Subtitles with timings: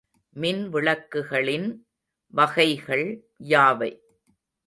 [0.35, 1.67] மின்விளக்குகளின்
[2.33, 3.05] வகைகள்
[3.47, 3.91] யாவை?